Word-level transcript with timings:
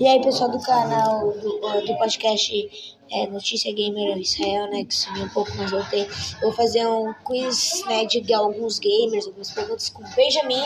E 0.00 0.08
aí, 0.08 0.22
pessoal 0.22 0.50
do 0.50 0.58
canal, 0.60 1.30
do, 1.32 1.58
do 1.58 1.98
podcast 1.98 2.96
é, 3.10 3.26
Notícia 3.26 3.72
Gamer 3.72 4.16
Israel, 4.16 4.70
né, 4.70 4.82
que 4.84 4.94
sumiu 4.94 5.24
um 5.24 5.28
pouco, 5.28 5.50
mas 5.56 5.70
voltei. 5.70 6.08
Vou 6.40 6.52
fazer 6.52 6.86
um 6.86 7.12
quiz, 7.24 7.84
né, 7.86 8.06
de 8.06 8.32
alguns 8.32 8.78
gamers, 8.78 9.26
algumas 9.26 9.50
perguntas 9.50 9.90
com 9.90 10.02
o 10.02 10.08
Benjamin. 10.16 10.64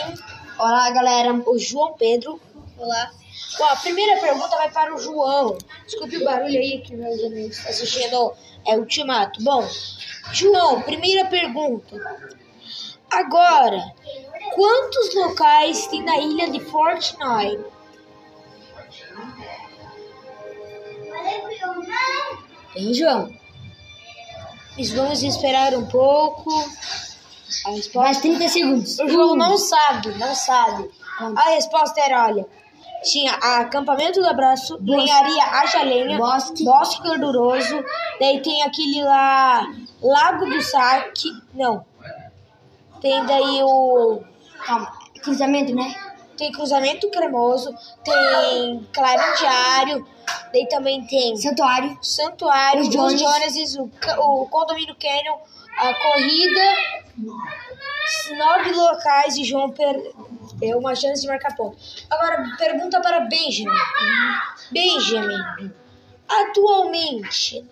Olá, 0.57 0.89
galera. 0.91 1.33
O 1.45 1.59
João 1.59 1.93
Pedro. 1.93 2.39
Olá. 2.77 3.11
Bom, 3.57 3.65
a 3.65 3.75
primeira 3.75 4.21
pergunta 4.21 4.55
vai 4.55 4.71
para 4.71 4.95
o 4.95 4.97
João. 4.97 5.57
Desculpe 5.85 6.15
o 6.17 6.23
barulho 6.23 6.57
aí 6.57 6.79
que 6.79 6.95
meus 6.95 7.21
amigos 7.21 7.57
estão 7.57 7.71
assistindo 7.71 8.33
é 8.65 8.77
Ultimato. 8.77 9.43
Bom, 9.43 9.67
João, 10.31 10.81
primeira 10.81 11.25
pergunta. 11.25 11.95
Agora, 13.11 13.83
quantos 14.55 15.13
locais 15.13 15.87
tem 15.87 16.03
na 16.03 16.17
ilha 16.19 16.49
de 16.49 16.61
Fortnite? 16.61 17.78
Tem, 22.73 22.93
João. 22.93 23.33
Mas 24.77 24.91
vamos 24.91 25.23
esperar 25.23 25.73
um 25.73 25.85
pouco. 25.85 26.49
A 27.65 27.71
resposta... 27.71 27.99
Mais 27.99 28.17
30 28.19 28.47
segundos. 28.47 28.99
O 28.99 29.09
João 29.09 29.35
não 29.35 29.57
sabe, 29.57 30.09
não 30.15 30.33
sabe. 30.35 30.89
A 31.35 31.49
resposta 31.49 31.99
era, 31.99 32.25
olha, 32.25 32.45
tinha 33.03 33.33
acampamento 33.33 34.21
do 34.21 34.27
abraço, 34.27 34.77
lenharia 34.81 35.43
haja 35.43 35.83
lenha, 35.83 36.17
Bosque. 36.17 36.63
bosque 36.63 37.01
gorduroso, 37.01 37.83
daí 38.19 38.41
tem 38.41 38.61
aquele 38.61 39.03
lá, 39.03 39.67
Lago 40.01 40.45
do 40.45 40.61
Saque, 40.61 41.29
não, 41.53 41.85
tem 43.01 43.25
daí 43.25 43.61
o, 43.63 44.21
Calma. 44.65 44.91
Cruzamento, 45.21 45.73
né? 45.75 45.93
Tem 46.39 46.51
cruzamento 46.53 47.09
cremoso, 47.11 47.71
tem 48.03 48.87
clarim 48.93 49.33
diário, 49.37 50.07
daí 50.53 50.67
também 50.69 51.05
tem 51.05 51.35
Santuário. 51.35 51.97
santuário, 52.01 52.81
Os 52.81 52.89
Jones. 52.89 53.19
Joneses, 53.21 53.75
o, 53.75 53.91
o 54.17 54.47
condomínio 54.47 54.95
Canyon, 54.95 55.37
a 55.77 55.93
corrida, 55.93 56.61
nove 58.37 58.71
locais 58.71 59.35
e 59.35 59.43
João 59.43 59.69
perdeu 59.71 60.77
uma 60.79 60.95
chance 60.95 61.21
de 61.21 61.27
marcar 61.27 61.55
ponto. 61.55 61.77
Agora, 62.09 62.43
pergunta 62.57 63.01
para 63.01 63.19
Benjamin. 63.21 63.69
Benjamin, 64.71 65.71
atualmente, 66.27 67.65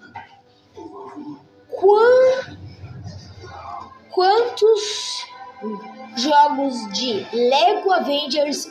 quan- 1.70 2.58
quantos 4.12 5.26
jogos 6.18 6.76
de 6.94 7.26
Lego 7.34 7.92
Avengers 7.92 8.70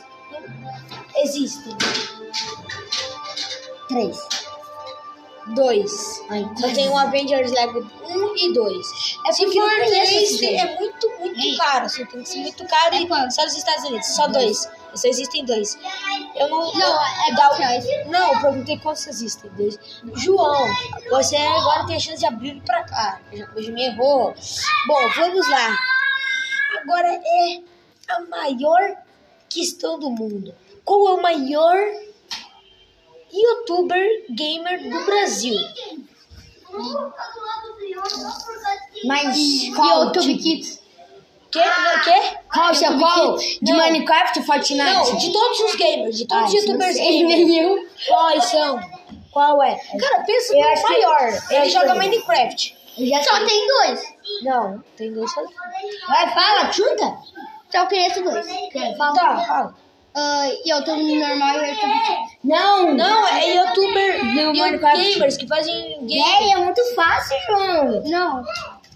existem? 1.17 1.75
Três. 3.87 4.17
Dois. 5.55 6.21
Ai, 6.29 6.45
Só 6.57 6.67
tem 6.73 6.89
um 6.89 6.97
Avengers 6.97 7.51
Lego 7.51 7.79
1 8.03 8.35
e 8.35 8.53
2. 8.53 8.87
É 9.27 9.31
porque 9.33 9.61
o 9.61 9.65
três, 9.69 9.89
3 10.09 10.41
dois. 10.41 10.43
é 10.61 10.75
muito, 10.77 11.09
muito 11.19 11.57
caro. 11.57 11.85
Assim, 11.85 12.05
tem 12.05 12.21
que 12.21 12.27
ser 12.29 12.39
muito 12.39 12.67
caro 12.67 12.95
É 12.95 12.99
e 13.01 13.07
quanto? 13.07 13.33
só 13.33 13.43
nos 13.43 13.55
Estados 13.55 13.85
Unidos. 13.85 14.07
Só 14.07 14.27
dois. 14.27 14.69
Só 14.93 15.07
existem 15.07 15.45
dois. 15.45 15.77
Eu 16.35 16.49
não. 16.49 16.73
Não, 16.73 16.81
eu- 16.81 16.99
é 17.31 17.35
quantos 17.37 17.57
reais? 17.59 17.85
Não, 18.07 18.33
eu 18.33 18.41
perguntei 18.41 18.77
quantos 18.79 19.07
existem. 19.07 19.49
Dois. 19.51 19.79
João, 20.15 20.67
você 21.09 21.37
agora 21.37 21.85
tem 21.85 21.95
a 21.95 21.99
chance 21.99 22.19
de 22.19 22.25
abrir 22.25 22.61
pra 22.65 22.83
cá. 22.83 23.21
Já 23.31 23.47
hoje 23.55 23.71
me 23.71 23.85
errou. 23.85 24.35
Bom, 24.85 25.09
vamos 25.15 25.47
lá. 25.49 25.77
Agora 26.81 27.07
é 27.07 27.61
a 28.09 28.19
maior 28.21 28.97
questão 29.49 29.99
do 29.99 30.09
mundo. 30.09 30.53
Qual 30.83 31.07
é 31.09 31.13
o 31.13 31.21
maior 31.21 31.77
youtuber 33.31 34.25
gamer 34.29 34.89
do 34.89 35.05
Brasil? 35.05 35.55
Mas 39.05 39.37
qual? 39.75 40.05
YouTube 40.05 40.37
Kids. 40.37 40.81
Que? 41.51 41.59
Que? 42.03 42.37
Qual? 42.53 42.75
Seu 42.75 42.97
qual? 42.99 43.37
De 43.37 43.71
Não. 43.71 43.77
Minecraft 43.77 44.39
ou 44.39 44.45
Fortnite? 44.45 44.83
Não, 44.83 45.15
de 45.15 45.31
todos 45.31 45.59
os 45.61 45.75
gamers, 45.75 46.17
de 46.17 46.25
todos 46.27 46.53
os 46.53 46.53
Ah, 46.53 46.57
youtubers 46.61 46.97
gamers. 46.97 47.87
Quais 48.07 48.45
são? 48.45 48.79
Qual 49.31 49.63
é? 49.63 49.75
Cara, 49.75 50.23
pensa 50.23 50.53
no 50.53 50.59
maior. 50.89 51.43
Ele 51.51 51.69
joga 51.69 51.95
Minecraft. 51.95 52.76
Só 53.23 53.45
tem 53.45 53.67
dois. 53.67 54.13
Não, 54.41 54.83
tem 54.95 55.13
dois 55.13 55.31
só. 55.31 55.41
Vai, 56.07 56.33
fala, 56.33 56.71
chuta. 56.71 57.17
Só 57.71 57.85
conheço 57.85 58.23
dois. 58.23 58.47
Fala. 58.97 59.13
Tá, 59.13 59.37
fala. 59.45 59.75
Ah, 60.19 60.49
eu 60.65 60.83
tô 60.83 60.95
no 60.95 61.15
normal 61.15 61.63
e 61.63 61.69
eu 61.69 61.75
tô 61.79 61.87
Não, 62.43 62.93
Não, 62.95 63.27
é 63.27 63.55
youtuber 63.55 64.19
Do 64.19 64.53
Minecraft. 64.53 65.13
gamers 65.13 65.37
que 65.37 65.47
fazem 65.47 66.07
game. 66.07 66.19
É, 66.23 66.53
é 66.53 66.57
muito 66.57 66.81
fácil, 66.95 67.37
João. 67.45 68.03
Não, 68.03 68.43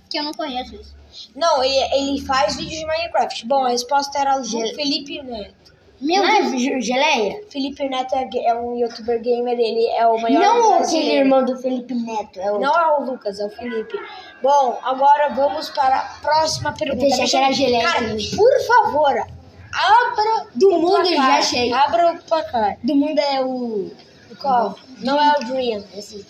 que 0.09 0.17
eu 0.17 0.23
não 0.23 0.33
conheço 0.33 0.73
isso. 0.73 0.95
Não, 1.35 1.63
ele, 1.63 1.75
ele 1.93 2.21
faz 2.25 2.55
vídeos 2.55 2.79
de 2.79 2.85
Minecraft. 2.87 3.45
Bom, 3.45 3.65
a 3.65 3.69
resposta 3.69 4.17
era 4.17 4.39
o 4.39 4.43
Felipe 4.43 5.21
Neto. 5.21 5.60
Meu 6.01 6.21
Deus. 6.23 6.53
É 6.53 6.81
geleia? 6.81 7.41
Felipe 7.49 7.87
Neto 7.87 8.15
é, 8.15 8.27
é 8.45 8.55
um 8.55 8.75
youtuber 8.75 9.21
gamer, 9.21 9.53
ele 9.53 9.85
é 9.89 10.05
o 10.07 10.19
maior 10.19 10.41
Não 10.41 10.73
aquele 10.79 11.11
irmão 11.17 11.45
do 11.45 11.55
Felipe 11.57 11.93
Neto. 11.93 12.39
É 12.39 12.51
o... 12.51 12.59
Não 12.59 12.73
é 12.73 12.97
o 12.97 13.03
Lucas, 13.05 13.39
é 13.39 13.45
o 13.45 13.49
Felipe. 13.49 13.97
Bom, 14.41 14.79
agora 14.83 15.29
vamos 15.29 15.69
para 15.69 15.97
a 15.99 16.03
próxima 16.21 16.73
pergunta. 16.73 17.05
pensei 17.05 17.25
que 17.27 17.37
era 17.37 17.51
geleia 17.51 17.83
Cara, 17.85 18.07
também. 18.07 18.31
por 18.35 18.61
favor, 18.65 19.11
abra 19.11 20.47
Do 20.55 20.69
o 20.69 20.81
mundo 20.81 20.97
eu 21.07 21.15
placar. 21.15 21.27
já 21.27 21.37
achei. 21.37 21.71
Abra 21.71 22.13
o 22.13 22.23
placar. 22.23 22.77
Do 22.83 22.95
mundo 22.95 23.19
é 23.19 23.41
o... 23.45 23.91
Qual? 24.39 24.75
Não 25.03 25.21
é 25.21 25.37
o 25.37 25.45
Dream. 25.45 25.83
Esse. 25.95 26.25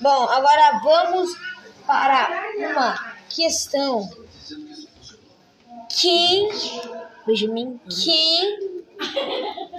Bom, 0.00 0.28
agora 0.28 0.80
vamos 0.84 1.30
para 1.84 2.28
uma 2.56 3.14
questão. 3.28 4.08
Quem, 5.88 6.48
Benjamin, 7.26 7.80
quem 8.04 8.77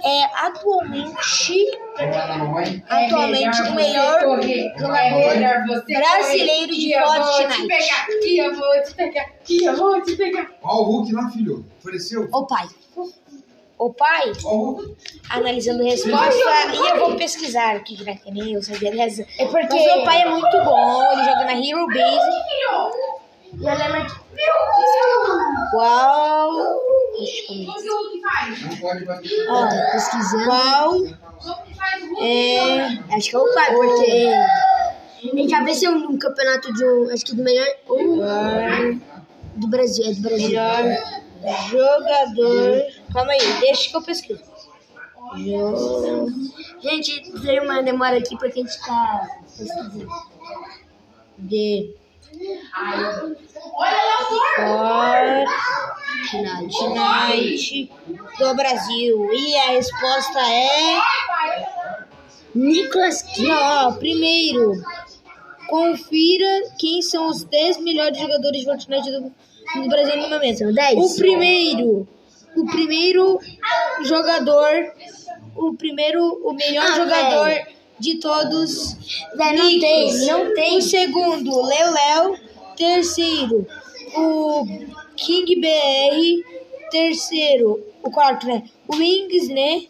é 0.04 0.24
atualmente 0.46 1.68
atualmente 2.88 3.62
o 3.62 3.74
melhor 3.74 4.20
jogador 4.78 5.82
brasileiro 5.86 6.72
de 6.72 6.94
Fortnite? 6.94 7.68
E 8.24 8.38
eu 8.38 8.54
vou 8.54 8.82
te 8.82 8.94
pegar, 8.94 9.28
e 9.48 9.64
eu 9.64 9.76
vou 9.76 10.02
te 10.02 10.16
pegar. 10.16 10.50
Ó 10.62 10.80
o 10.80 10.84
Hulk 10.84 11.12
lá, 11.12 11.28
filho. 11.30 11.64
Ofereceu. 11.78 12.28
O 12.32 12.46
pai. 12.46 12.66
O 13.78 13.94
pai, 13.94 14.30
o 14.44 14.94
analisando 15.30 15.80
a 15.82 15.86
resposta, 15.86 16.74
e 16.74 16.76
eu 16.90 16.98
vou 16.98 17.16
pesquisar 17.16 17.76
aqui, 17.76 17.96
já 17.96 18.14
que 18.14 18.30
nem 18.30 18.52
eu 18.52 18.62
sabia 18.62 18.90
dessa. 18.92 19.22
É 19.38 19.46
porque- 19.46 19.74
o 19.74 20.04
pai 20.04 20.20
é 20.20 20.28
muito 20.28 20.64
bom, 20.64 21.12
ele 21.12 21.24
joga 21.24 21.44
na 21.46 21.52
Hero 21.54 21.86
Base. 21.86 22.30
E 23.54 23.66
eu 23.66 23.74
lembro 23.74 24.06
que... 24.06 24.20
Qual? 25.70 26.50
Bater. 29.06 29.46
Ó, 29.48 29.68
pesquisando. 29.92 30.44
qual 30.44 30.96
é 32.20 33.16
Acho 33.16 33.30
que 33.30 33.36
é 33.36 33.38
o 33.38 33.54
pai, 33.54 33.74
porque... 33.74 34.30
Ele 35.22 35.48
já 35.48 35.62
venceu 35.62 35.92
um 35.92 36.18
campeonato 36.18 36.72
de 36.72 36.84
um... 36.84 37.10
Acho 37.12 37.24
que 37.26 37.34
do 37.34 37.42
melhor... 37.42 37.66
um 37.88 39.00
do 39.56 39.68
Brasil, 39.68 40.06
é 40.06 40.14
do 40.14 40.20
Brasil. 40.22 40.48
melhor 40.48 40.84
jogador? 41.68 42.82
Calma 43.12 43.32
aí, 43.32 43.60
deixa 43.60 43.90
que 43.90 43.96
eu 43.96 44.02
pesquiso. 44.02 44.42
Jo- 45.36 46.26
Gente, 46.82 47.30
veio 47.40 47.64
uma 47.64 47.82
demora 47.82 48.16
aqui 48.18 48.36
porque 48.38 48.60
a 48.60 48.62
gente 48.62 48.80
tá 48.84 49.28
pesquisando. 49.44 50.08
De 51.38 51.94
Olha 53.74 53.96
lá, 53.96 54.18
amor. 54.58 55.89
Fortnite 56.28 57.90
do 58.38 58.54
Brasil. 58.54 59.28
E 59.32 59.56
a 59.56 59.70
resposta 59.72 60.40
é. 60.40 61.00
Nicolas 62.54 63.24
ó, 63.48 63.92
primeiro, 63.92 64.72
confira 65.68 66.62
quem 66.78 67.00
são 67.00 67.28
os 67.28 67.44
10 67.44 67.78
melhores 67.82 68.18
jogadores 68.18 68.60
de 68.60 68.66
Fortnite 68.66 69.10
do, 69.10 69.32
do 69.82 69.88
Brasil 69.88 70.16
no 70.16 70.28
momento. 70.28 70.58
São 70.58 70.72
10? 70.72 70.98
O 70.98 71.16
primeiro, 71.16 72.08
o 72.56 72.66
primeiro 72.66 73.38
jogador, 74.04 74.68
o 75.54 75.74
primeiro, 75.74 76.22
o 76.44 76.52
melhor 76.52 76.86
Ah, 76.86 76.96
jogador 76.96 77.44
velho. 77.46 77.66
de 78.00 78.16
todos. 78.18 78.96
Não 79.36 79.78
tem, 79.80 80.26
não 80.26 80.54
tem. 80.54 80.78
O 80.78 80.82
segundo, 80.82 81.62
Léo 81.62 81.92
Léo. 81.92 82.50
Terceiro, 82.76 83.66
o 84.16 84.64
King 85.24 85.60
BR. 85.60 86.60
Terceiro, 86.90 87.80
o 88.02 88.10
quarto, 88.10 88.48
né? 88.48 88.64
O 88.88 88.96
Wings, 88.96 89.48
né? 89.48 89.82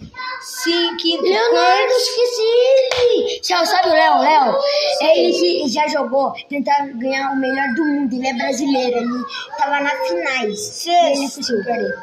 Sim, 0.43 0.97
quinto, 0.99 1.23
Leonardo, 1.23 1.93
esqueci 1.93 2.43
ele! 2.43 3.41
Sabe 3.43 3.88
o 3.88 3.93
Léo? 3.93 4.19
Léo? 4.19 4.59
Ele 5.00 5.67
já 5.67 5.88
jogou, 5.88 6.35
tentar 6.50 6.88
ganhar 6.94 7.31
o 7.31 7.37
melhor 7.37 7.69
do 7.75 7.85
mundo. 7.87 8.12
Ele 8.15 8.27
é 8.29 8.35
brasileiro, 8.35 8.99
ele 8.99 9.25
tava 9.56 9.81
na 9.81 9.91
finais. 9.91 10.87
Ele 10.87 11.27
Sexto, 11.27 11.65
perder. 11.65 11.99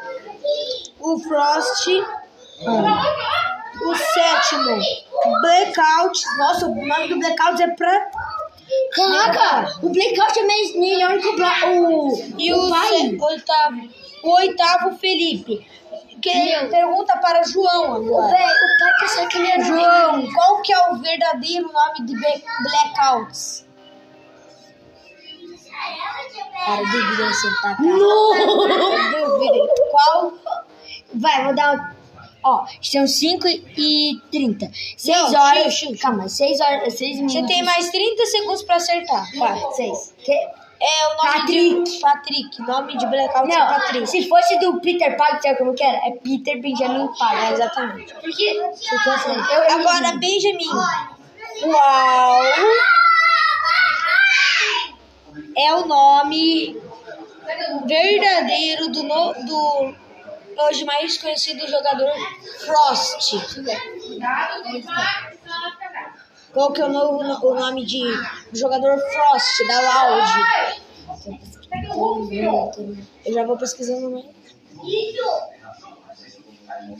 o 0.98 1.18
Frost. 1.20 1.86
O 3.80 3.94
sétimo, 3.94 4.80
Blackout. 5.42 6.20
Nossa, 6.38 6.66
o 6.66 6.74
nome 6.74 7.08
do 7.08 7.18
Blackout 7.20 7.62
é 7.62 7.68
pra. 7.68 8.10
Caraca, 8.94 9.78
o 9.82 9.88
Blackout 9.90 10.38
é 10.38 10.44
melhor 10.78 11.18
que 11.18 11.28
o, 11.28 11.36
o, 12.08 12.34
E 12.38 12.52
o 12.52 12.66
o, 12.66 12.70
pai. 12.70 13.16
oitavo, 13.20 13.88
o 14.22 14.30
oitavo, 14.30 14.98
Felipe. 14.98 15.66
Que 16.20 16.34
Meu. 16.34 16.68
pergunta 16.68 17.16
para 17.18 17.44
João 17.44 17.94
agora. 17.94 18.36
Véi, 18.36 18.46
o 18.46 18.78
pai 18.80 18.92
pensou 19.00 19.28
que 19.28 19.38
ele 19.38 19.50
era 19.52 19.64
João, 19.64 20.32
qual 20.32 20.62
que 20.62 20.72
é 20.72 20.88
o 20.90 20.96
verdadeiro 20.96 21.70
nome 21.72 22.04
de 22.04 22.14
Blackouts? 22.14 23.64
Cara, 26.66 26.82
dúvida 26.82 27.32
sentar, 27.32 27.76
cara. 27.76 27.88
Dúvida. 27.88 29.72
Qual? 29.90 30.34
Vai, 31.14 31.44
vou 31.44 31.54
dar. 31.54 31.96
Ó, 32.42 32.64
são 32.80 33.06
5 33.06 33.46
e 33.76 34.20
30. 34.30 34.70
6 34.96 35.32
Não, 35.32 35.40
horas. 35.40 35.74
xiu, 35.74 35.88
xiu. 35.90 35.98
Calma, 35.98 36.28
6 36.28 36.60
horas. 36.60 36.94
6 36.94 37.16
minutos. 37.16 37.34
Você 37.34 37.46
tem 37.46 37.62
mais 37.64 37.90
30 37.90 38.26
segundos 38.26 38.62
pra 38.62 38.76
acertar. 38.76 39.26
Vai. 39.36 39.60
6. 39.72 40.14
Que... 40.24 40.32
É 40.80 41.06
o 41.08 41.10
nome 41.16 41.40
Patrick. 41.40 41.82
de 41.90 41.98
Patrick. 42.00 42.62
Nome 42.62 42.96
de 42.98 43.06
Blackout 43.08 43.50
é 43.52 43.58
Não, 43.58 43.66
Patrick. 43.66 44.06
se 44.06 44.28
fosse 44.28 44.56
do 44.60 44.80
Peter 44.80 45.16
Parker, 45.16 45.42
sabe 45.42 45.58
como 45.58 45.74
que 45.74 45.82
era? 45.82 45.96
É 46.06 46.12
Peter 46.12 46.60
Benjamin 46.62 47.04
É, 47.06 47.18
Parker. 47.18 47.52
exatamente. 47.52 48.14
Porque. 48.14 48.44
Eu, 48.44 49.72
Agora, 49.74 50.12
Benjamin. 50.18 50.68
Qual 51.62 52.44
é 55.56 55.74
o 55.74 55.84
nome 55.86 56.80
verdadeiro 57.84 58.88
do, 58.90 59.02
no- 59.02 59.34
do 59.44 59.94
hoje 60.64 60.84
mais 60.84 61.16
conhecido 61.18 61.66
jogador 61.68 62.12
Frost? 62.58 63.36
Qual 66.52 66.72
que 66.72 66.80
é 66.80 66.86
o, 66.86 66.88
novo, 66.88 67.46
o 67.46 67.54
nome 67.54 67.84
de 67.84 68.02
do 68.50 68.58
jogador 68.58 68.98
Frost 68.98 69.66
da 69.66 69.80
Loud? 69.80 70.28
Eu 73.24 73.32
já 73.32 73.44
vou 73.44 73.56
pesquisando 73.56 74.10
mais. 74.10 74.26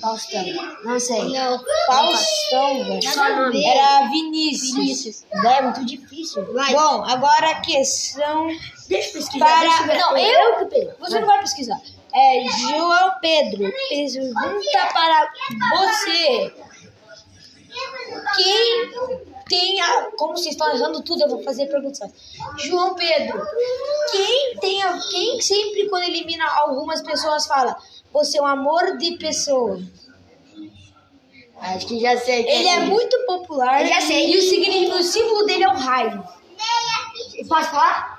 Faustão. 0.01 0.45
Não 0.85 1.01
sei. 1.01 1.25
Não, 1.29 1.65
Faustão, 1.87 2.85
velho. 2.85 3.65
Era 3.65 4.09
Vinícius. 4.09 5.25
É 5.33 5.63
muito 5.63 5.85
difícil. 5.85 6.53
Vai. 6.53 6.73
Bom, 6.73 7.05
agora 7.05 7.51
a 7.51 7.61
questão 7.61 8.49
deixa 8.89 9.09
eu 9.09 9.13
pesquisar. 9.13 9.47
para. 9.47 9.61
deixa 9.61 9.83
eu. 9.83 9.99
Não, 9.99 10.17
eu 10.17 10.51
eu. 10.51 10.59
que 10.59 10.65
pego. 10.67 10.93
Você 10.99 11.21
não 11.21 11.27
vai 11.27 11.41
pesquisar. 11.41 11.81
É 12.13 12.45
João 12.49 13.15
Pedro. 13.21 13.73
Pergunta 13.89 14.89
para 14.93 15.31
você. 15.79 16.55
Quem 18.37 18.91
tem 19.49 19.81
a. 19.81 20.11
Como 20.17 20.37
vocês 20.37 20.55
estão 20.55 20.75
errando 20.75 21.03
tudo, 21.03 21.23
eu 21.23 21.29
vou 21.29 21.43
fazer 21.43 21.67
perguntas. 21.67 22.11
João 22.59 22.95
Pedro. 22.95 23.41
Quem 24.11 24.57
tem 24.59 24.83
a. 24.83 24.99
Quem 24.99 25.41
sempre, 25.41 25.89
quando 25.89 26.05
elimina 26.05 26.45
algumas 26.45 27.03
pessoas, 27.03 27.47
fala. 27.47 27.77
Você 28.13 28.39
é 28.39 28.43
um 28.43 28.47
amor 28.47 28.97
de 28.97 29.19
pessoa. 29.19 29.81
Acho 31.61 31.87
que 31.87 32.01
já 32.01 32.17
sei. 32.19 32.49
Ele 32.49 32.69
é 32.69 32.81
muito 32.81 33.19
popular. 33.27 33.83
Eu 33.83 33.89
já 33.89 34.01
sei. 34.01 34.33
E 34.33 34.39
o, 34.39 34.43
significado, 34.43 35.01
o 35.01 35.03
símbolo 35.03 35.45
dele 35.45 35.65
é 35.65 35.69
um 35.69 35.77
raio. 35.77 36.25
Posso 37.49 37.71
falar? 37.71 38.18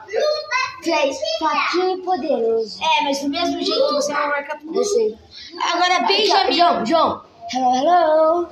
Três. 0.84 1.18
Fraquinho 1.40 2.00
e 2.00 2.02
poderoso. 2.04 2.80
É, 2.82 3.04
mas 3.04 3.22
do 3.22 3.30
mesmo 3.30 3.62
jeito 3.62 3.94
você 3.94 4.14
não 4.14 4.28
marca 4.30 4.58
tudo. 4.58 4.78
Eu 4.78 4.84
sei. 4.84 5.18
Agora, 5.74 6.00
Benjamin. 6.08 6.54
João, 6.54 6.86
João. 6.86 7.24
Hello, 7.54 7.76
hello. 7.76 8.50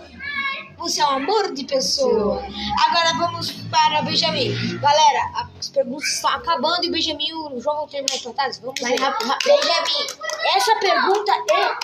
Você 0.78 1.02
é 1.02 1.06
um 1.06 1.10
amor 1.10 1.54
de 1.54 1.64
pessoa. 1.66 2.44
Agora 2.88 3.14
vamos 3.18 3.52
para 3.72 4.02
o 4.02 4.06
Benjamin. 4.06 4.78
Galera, 4.80 5.48
as 5.60 5.70
perguntas 5.70 6.08
estão 6.10 6.30
acabando 6.32 6.86
e 6.86 6.90
o 6.90 6.92
Benjamin 6.92 7.30
e 7.30 7.34
o 7.34 7.60
João 7.60 7.78
vão 7.78 7.88
terminar. 7.88 8.20
Vamos 8.62 8.80
Vai 8.82 8.92
ver. 8.92 9.00
rápido, 9.02 9.28
rápido. 9.28 9.48
Benjamin, 9.56 10.08
essa 10.56 10.76
pergunta 10.76 11.32
é 11.32 11.76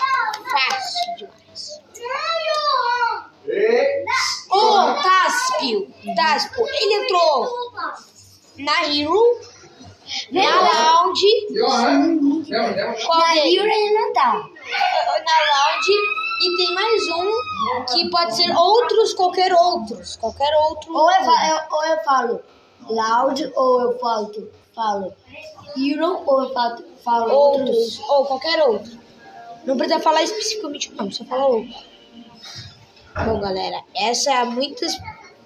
fácil 0.50 1.28
demais. 1.94 2.54
O 4.50 5.02
Taspio, 5.02 5.92
Taspio, 6.16 6.66
ele 6.66 6.94
entrou 7.04 7.72
na 8.58 8.82
Hero, 8.84 9.40
na 10.30 10.60
Lounge, 11.02 11.26
qual 13.06 13.20
Na? 13.20 13.36
Hero 13.36 13.64
ele 13.66 13.90
não 13.98 14.12
tá. 14.12 14.32
na 14.32 15.72
Lounge 15.74 15.92
e 16.42 16.56
tem 16.56 16.74
mais 16.74 17.02
um 17.08 17.84
que 17.86 18.10
pode 18.10 18.36
ser 18.36 18.54
outros, 18.54 19.14
qualquer 19.14 19.52
outros, 19.54 20.16
qualquer 20.16 20.52
outro. 20.68 20.94
Ou 20.94 21.10
eu, 21.10 21.22
eu- 21.22 21.60
ou 21.70 21.84
eu 21.86 21.98
falo 22.04 22.40
loud, 22.88 23.52
ou 23.56 23.80
eu 23.80 23.98
falo, 23.98 24.50
falo 24.74 25.14
hero, 25.76 26.22
ou 26.26 26.42
eu 26.42 26.52
falo, 26.52 26.84
falo 27.04 27.32
outros 27.32 27.98
ou 28.08 28.26
qualquer 28.26 28.62
outro. 28.62 28.98
Não 29.64 29.76
precisa 29.78 30.00
falar 30.00 30.22
especificamente 30.22 30.92
não, 30.94 31.10
só 31.10 31.24
falar 31.24 31.46
outro. 31.46 31.74
Bom, 33.24 33.40
galera, 33.40 33.80
essa 33.96 34.30
é 34.32 34.44
muitas, 34.44 34.92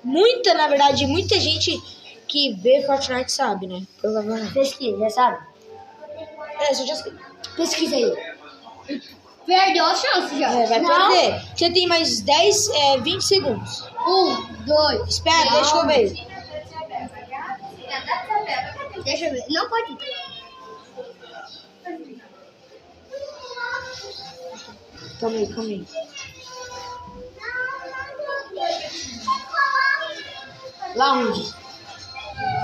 muita, 0.03 0.55
na 0.55 0.67
verdade, 0.69 1.07
muita 1.07 1.39
gente 1.39 1.81
que 2.29 2.53
vê 2.55 2.83
Fortnite 2.87 3.33
sabe, 3.33 3.67
né? 3.67 3.83
Provavelmente. 4.01 4.53
Pesquisa, 4.53 4.99
já 4.99 5.11
sabe? 5.11 5.39
É, 6.61 6.75
você 6.75 6.87
já 6.87 6.95
Pesquisa 7.57 7.97
aí. 7.97 8.15
Perdeu 9.47 9.85
a 9.87 9.95
chance 9.95 10.39
já. 10.39 10.51
é, 10.53 10.67
vai 10.67 10.81
não. 10.81 11.09
perder. 11.09 11.43
Você 11.57 11.71
tem 11.71 11.87
mais 11.87 12.21
10, 12.21 12.69
é, 12.69 12.99
20 12.99 13.23
segundos. 13.23 13.85
Um, 14.07 14.43
dois. 14.65 15.09
Espera, 15.09 15.51
deixa 15.53 15.77
eu 15.77 15.87
ver. 15.87 16.13
Deixa 19.05 19.27
eu 19.27 19.33
ver. 19.33 19.45
Não 19.49 19.69
pode. 19.69 19.97
Calma 25.21 25.37
aí, 25.39 25.47
calma 25.49 25.71
aí. 25.71 25.87
Lounge. 30.95 31.55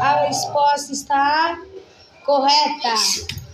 A 0.05 0.27
resposta 0.27 0.93
está 0.93 1.59
correta. 2.27 2.95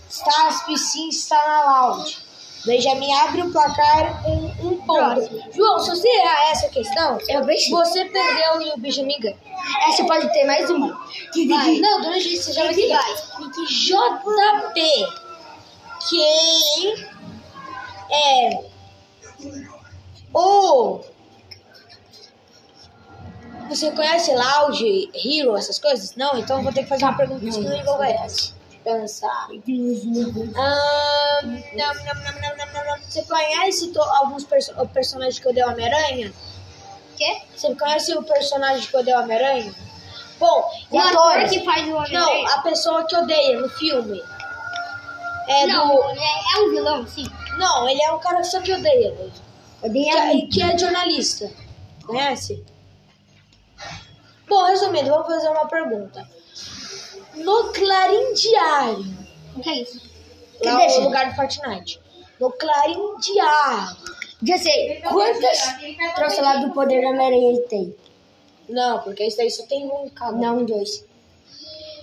Stasp 0.09 0.77
sim 0.77 1.07
está 1.07 1.37
na 1.47 1.87
lounge. 1.87 2.17
Benjamin 2.65 3.13
abre 3.13 3.41
o 3.43 3.51
placar 3.53 4.21
com 4.21 4.35
um 4.61 4.75
ponto. 4.85 5.51
João, 5.55 5.79
se 5.79 5.91
você 5.91 6.07
errar 6.09 6.51
essa 6.51 6.67
questão, 6.67 7.17
Eu 7.29 7.45
vejo. 7.45 7.71
você 7.71 8.03
perdeu 8.03 8.61
e 8.63 8.73
o 8.73 8.77
Benjamin 8.77 9.17
ganha. 9.21 9.37
Essa 9.87 10.03
pode 10.03 10.31
ter 10.33 10.43
mais 10.45 10.69
uma. 10.69 10.89
Vai. 11.47 11.77
Não, 11.79 12.01
durante 12.01 12.33
isso 12.33 12.43
você 12.47 12.53
já 12.53 12.63
vai 12.65 12.73
ter. 12.73 12.89
JP. 13.67 14.81
Quem 16.09 17.07
é 18.11 18.63
o. 20.33 20.99
Você 23.71 23.89
conhece 23.91 24.35
Loud, 24.35 25.11
Hero, 25.15 25.55
essas 25.55 25.79
coisas? 25.79 26.13
Não? 26.17 26.37
Então 26.37 26.61
vou 26.61 26.73
ter 26.73 26.83
que 26.83 26.89
fazer 26.89 27.05
uma 27.05 27.15
pergunta 27.15 27.39
que 27.39 27.57
não 27.57 27.73
envolve 27.73 28.05
essa. 28.05 28.53
Pensar. 28.83 29.47
Ah, 30.57 31.39
não, 31.41 31.51
não, 31.51 32.03
não, 32.03 32.13
não, 32.13 32.57
não, 32.57 32.73
não, 32.73 32.85
não. 32.85 33.03
Você 33.07 33.21
conhece 33.21 33.93
alguns 33.95 34.43
perso 34.43 34.73
personagens 34.87 35.39
que 35.39 35.47
eu 35.47 35.53
dei 35.53 35.63
Homem-Aranha? 35.63 36.33
Quê? 37.15 37.43
Você 37.55 37.73
conhece 37.73 38.13
o 38.13 38.23
personagem 38.23 38.85
que 38.85 38.93
eu 38.93 39.05
dei 39.05 39.15
Homem-Aranha? 39.15 39.73
Bom, 40.37 40.69
O 40.89 40.99
ator 40.99 41.47
que 41.47 41.63
faz 41.63 41.87
o 41.87 42.11
Não, 42.11 42.47
a 42.47 42.61
pessoa 42.63 43.05
que 43.05 43.15
odeia 43.15 43.57
no 43.57 43.69
filme. 43.69 44.21
É 45.47 45.67
do. 45.67 46.03
é, 46.09 46.57
é 46.57 46.61
um 46.61 46.71
vilão, 46.71 47.07
sim. 47.07 47.25
Não, 47.57 47.87
ele 47.87 48.03
é 48.03 48.11
um 48.11 48.19
cara 48.19 48.43
só 48.43 48.59
que 48.59 48.73
odeia. 48.73 49.11
Que 49.11 49.87
Odeia 49.87 50.33
é, 50.33 50.47
que 50.47 50.61
é 50.61 50.77
jornalista. 50.77 51.49
Conhece? 52.05 52.65
Bom, 54.51 54.65
resumindo, 54.65 55.09
vamos 55.09 55.27
fazer 55.27 55.47
uma 55.47 55.65
pergunta. 55.65 56.27
No 57.35 57.71
Clarim 57.71 58.33
Diário, 58.33 59.05
O 59.55 59.61
que 59.61 59.69
é 59.69 59.81
isso? 59.81 60.01
lá 60.61 60.75
deixa? 60.75 60.99
no 60.99 61.05
lugar 61.05 61.29
do 61.29 61.35
Fortnite. 61.37 62.01
No 62.37 62.51
Clarim 62.51 63.15
Diário. 63.21 63.95
Já 64.43 64.57
sei. 64.57 65.01
Quantas 65.03 65.57
troças 66.15 66.39
lá 66.39 66.57
do 66.57 66.73
poder 66.73 67.01
da 67.01 67.07
Homem-Aranha 67.11 67.49
ele 67.53 67.61
tem? 67.61 67.95
Não, 68.67 68.99
porque 68.99 69.23
isso 69.23 69.39
aí 69.39 69.49
só 69.49 69.65
tem 69.67 69.85
um 69.85 70.09
cara. 70.09 70.33
Não, 70.33 70.65
dois. 70.65 71.05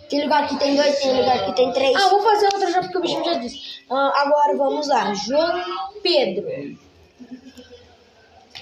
Tem 0.09 0.23
lugar 0.23 0.49
que 0.49 0.57
tem 0.59 0.75
dois, 0.75 0.99
tem 1.00 1.21
lugar 1.21 1.45
que 1.45 1.52
tem 1.55 1.71
três. 1.71 1.95
Ah, 1.97 2.09
vou 2.09 2.23
fazer 2.23 2.47
outra 2.47 2.71
já 2.71 2.81
porque 2.81 2.97
o 2.97 3.00
bicho 3.02 3.23
já 3.25 3.35
disse. 3.35 3.85
Ah, 3.90 4.23
agora 4.23 4.57
vamos 4.57 4.88
lá. 4.88 5.12
João 5.12 5.62
Pedro. 6.02 6.47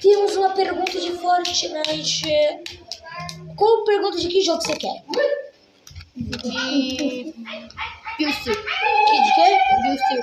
Temos 0.01 0.37
uma 0.37 0.51
pergunta 0.51 0.91
de 0.99 1.13
Fortnite. 1.13 2.25
Qual 3.57 3.85
pergunta 3.85 4.19
de 4.19 4.29
que 4.29 4.43
jogo 4.43 4.61
você 4.63 4.77
quer? 4.77 5.03
De. 6.15 7.35
Pilsteel. 8.17 8.57
Que, 8.57 9.23
de 9.23 9.35
quê? 9.35 9.59
Pilsteel. 9.83 10.23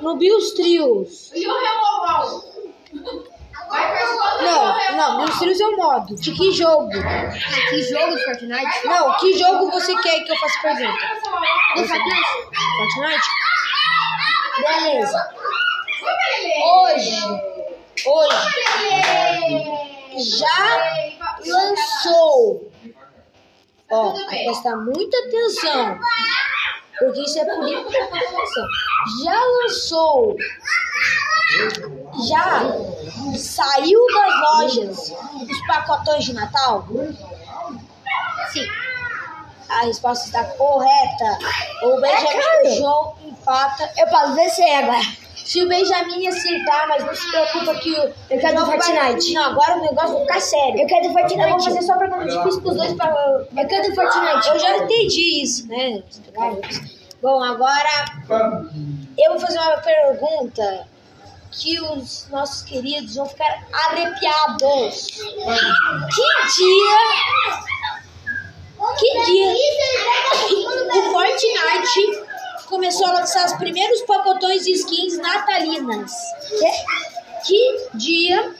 No 0.00 0.16
Bills 0.16 0.54
Trios. 0.54 1.32
E 1.34 1.46
o 1.46 1.52
removal? 1.52 2.54
Não, 4.42 4.96
não, 4.96 5.18
me 5.18 5.30
ensina 5.30 5.52
o 5.52 5.54
seu 5.54 5.76
modo. 5.76 6.14
De 6.14 6.32
que 6.32 6.52
jogo? 6.52 6.90
Que 7.70 7.82
jogo 7.82 8.16
de 8.16 8.24
Fortnite? 8.24 8.86
Não, 8.86 9.16
que 9.16 9.38
jogo 9.38 9.70
você 9.70 9.96
quer 10.02 10.20
que 10.24 10.32
eu 10.32 10.36
faça 10.36 10.60
pergunta? 10.60 11.06
Do 11.76 11.86
Fortnite? 11.86 12.26
Fortnite? 12.76 13.28
Beleza. 14.62 15.34
Hoje, 16.64 17.18
hoje, 18.06 18.54
já 20.38 21.23
lançou. 21.50 22.70
Ó, 23.90 24.12
vai 24.12 24.44
prestar 24.44 24.76
muita 24.76 25.16
atenção. 25.18 25.98
Porque 26.98 27.20
isso 27.22 27.38
é 27.38 27.44
por 27.44 27.68
isso 27.68 27.84
que 27.88 27.96
eu 27.96 28.08
presto 28.08 28.36
atenção. 28.36 28.66
Já 29.24 29.40
lançou. 29.44 30.36
Já 32.28 32.62
saiu 33.36 34.00
das 34.14 34.40
lojas 34.40 35.12
os 35.50 35.66
pacotões 35.66 36.24
de 36.24 36.32
Natal? 36.32 36.86
Sim. 38.52 38.66
A 39.68 39.80
resposta 39.86 40.26
está 40.26 40.44
correta. 40.44 41.38
O 41.82 42.00
Benjamin 42.00 42.76
João 42.76 43.16
empata. 43.24 43.92
Eu 43.96 44.06
posso 44.08 44.34
ver 44.34 44.48
se 44.50 44.62
é 44.62 44.78
agora. 44.78 45.23
Se 45.44 45.62
o 45.62 45.68
Benjamin 45.68 46.26
acertar, 46.26 46.88
mas 46.88 47.04
não 47.04 47.14
se 47.14 47.30
preocupa 47.30 47.74
que 47.74 47.92
o. 47.92 48.14
Eu 48.30 48.40
quero 48.40 48.60
do 48.60 48.66
Fortnite. 48.66 49.34
Não, 49.34 49.44
agora 49.44 49.76
o 49.76 49.82
negócio 49.82 50.12
vai 50.14 50.22
ficar 50.22 50.40
sério. 50.40 50.80
Eu 50.80 50.86
quero 50.86 51.02
do 51.02 51.08
Eu 51.08 51.12
vou 51.12 51.28
Fortnite. 51.28 51.64
fazer 51.64 51.82
só 51.82 51.98
pergunta 51.98 52.24
difícil 52.24 52.62
pros 52.62 52.76
dois 52.76 52.92
pra. 52.94 53.14
Eu 53.56 53.68
quero 53.68 53.88
do 53.90 53.94
Fortnite. 53.94 54.48
Eu 54.48 54.58
já 54.58 54.76
entendi 54.78 55.42
isso, 55.42 55.68
né? 55.68 56.02
Bom, 57.20 57.42
agora 57.42 58.04
eu 59.18 59.32
vou 59.32 59.40
fazer 59.40 59.58
uma 59.58 59.76
pergunta 59.78 60.86
que 61.50 61.80
os 61.80 62.26
nossos 62.30 62.62
queridos 62.62 63.14
vão 63.14 63.26
ficar 63.26 63.64
arrepiados. 63.72 65.06
Que 65.06 66.56
dia. 66.56 66.98
Que 68.98 69.24
dia 69.24 69.54
o 70.98 71.12
Fortnite 71.12 72.23
começou 72.66 73.06
a 73.06 73.12
lançar 73.12 73.46
os 73.46 73.52
primeiros 73.54 74.00
pacotões 74.02 74.64
de 74.64 74.72
skins 74.72 75.18
natalinas? 75.18 76.12
Que 77.46 77.88
dia 77.94 78.54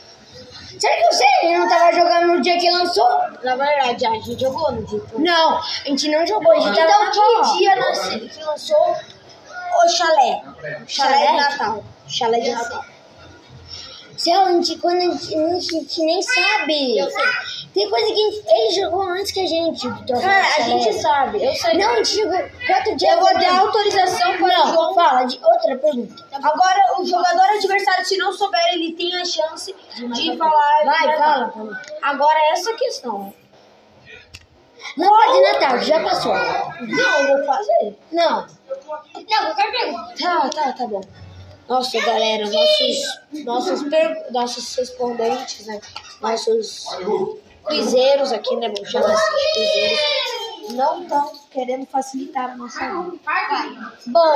Será 0.78 0.96
que 0.96 1.04
você 1.14 1.24
não 1.56 1.68
tava 1.68 1.92
jogando 1.92 2.26
no 2.34 2.42
dia 2.42 2.58
que 2.58 2.68
lançou? 2.68 3.08
Na 3.44 3.54
verdade, 3.54 4.04
a 4.06 4.10
gente 4.14 4.40
jogou 4.40 4.72
no 4.72 4.84
dia. 4.84 5.00
que- 5.00 5.20
Não, 5.22 5.56
a 5.58 5.62
gente 5.86 6.08
não 6.08 6.26
jogou, 6.26 6.52
a 6.52 6.60
gente 6.60 6.80
Então, 6.80 7.10
que 7.12 7.58
dia 7.58 7.76
nasce, 7.76 8.18
que 8.20 8.42
lançou 8.42 8.96
o 9.84 9.88
chalé? 9.88 10.42
Chalé 10.62 10.84
Chalé? 10.86 11.26
de 11.28 11.36
Natal. 11.36 11.84
Chalé 12.08 12.40
de 12.40 12.50
Natal. 12.50 12.84
Céu, 14.16 14.40
a 14.42 14.52
gente, 14.52 14.76
quando 14.78 14.96
a 14.98 15.00
gente, 15.16 15.34
a 15.36 15.60
gente 15.60 16.02
nem 16.02 16.22
sabe. 16.22 16.98
Eu 16.98 17.08
sei. 17.10 17.24
Tem 17.74 17.90
coisa 17.90 18.06
que 18.06 18.14
gente, 18.14 18.44
ele 18.48 18.70
jogou 18.70 19.02
antes 19.02 19.32
que 19.32 19.40
a 19.40 19.46
gente. 19.46 19.88
Vitor. 19.88 20.20
Cara, 20.20 20.46
a 20.58 20.60
gente 20.60 20.92
sabe. 21.02 21.44
Eu 21.44 21.52
sei. 21.56 21.76
Não, 21.76 21.96
gente 21.96 22.14
jogou 22.22 22.38
quatro 22.68 22.96
dias. 22.96 23.12
Eu 23.12 23.20
vou 23.20 23.34
dar 23.34 23.58
autorização 23.58 24.36
para 24.36 24.44
o 24.44 24.48
Não, 24.48 24.72
João. 24.72 24.94
fala 24.94 25.24
de 25.24 25.40
outra 25.42 25.76
pergunta. 25.76 26.24
Agora, 26.32 27.00
o 27.00 27.04
jogador 27.04 27.42
adversário, 27.42 28.04
se 28.06 28.16
não 28.16 28.32
souber, 28.32 28.60
ele 28.74 28.92
tem 28.92 29.20
a 29.20 29.24
chance 29.24 29.74
de 29.92 30.36
falar. 30.36 30.84
Vai, 30.84 31.18
fala. 31.18 31.50
fala. 31.50 31.80
Agora, 32.00 32.38
essa 32.52 32.72
questão. 32.74 33.34
Não 34.96 35.32
de 35.32 35.52
Natal, 35.52 35.78
já 35.80 36.00
passou. 36.00 36.32
Não, 36.32 37.28
eu 37.28 37.36
vou 37.38 37.46
fazer. 37.46 37.98
Não. 38.12 38.46
Não, 38.68 39.44
qualquer 39.46 39.70
pergunta. 39.72 40.14
Tá, 40.22 40.48
tá, 40.50 40.72
tá 40.74 40.86
bom. 40.86 41.00
Nossa, 41.68 41.98
galera, 42.00 42.44
nossos, 42.44 43.44
nossos, 43.44 43.82
nossos 44.30 44.76
respondentes, 44.76 45.66
né? 45.66 45.80
Nossos 46.20 46.86
quizeiros 47.68 48.32
aqui, 48.32 48.56
né? 48.56 48.68
Vamos 48.68 48.90
chamar 48.90 49.12
assim 49.12 49.36
de 49.36 49.52
quizeiros. 49.52 50.74
Não 50.74 51.02
estão 51.02 51.32
querendo 51.50 51.86
facilitar 51.86 52.50
a 52.50 52.56
nossa 52.56 52.80
vida. 52.80 53.92
Bom. 54.06 54.34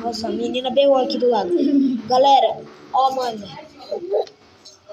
Nossa, 0.00 0.28
a 0.28 0.30
menina 0.30 0.70
berrou 0.70 0.98
aqui 0.98 1.18
do 1.18 1.30
lado. 1.30 1.50
Galera, 2.06 2.62
ó, 2.92 3.10
mano. 3.12 3.46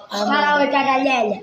Fala 0.10 0.66
galera. 0.66 1.42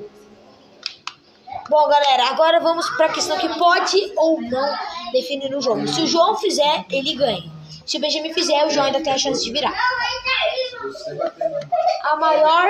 Bom, 1.68 1.88
galera, 1.88 2.28
agora 2.28 2.60
vamos 2.60 2.88
para 2.90 3.06
a 3.06 3.12
questão 3.12 3.38
que 3.38 3.48
pode 3.58 4.12
ou 4.16 4.40
não 4.40 4.74
definir 5.12 5.54
o 5.54 5.60
jogo. 5.62 5.86
Se 5.88 6.02
o 6.02 6.06
João 6.06 6.36
fizer, 6.36 6.84
ele 6.90 7.14
ganha. 7.14 7.53
Se 7.86 7.96
o 7.96 8.00
Benjamin 8.00 8.32
fizer, 8.32 8.64
o 8.66 8.70
João 8.70 8.86
ainda 8.86 9.02
tem 9.02 9.12
a 9.12 9.18
chance 9.18 9.44
de 9.44 9.52
virar. 9.52 9.74
A 12.04 12.16
maior 12.16 12.68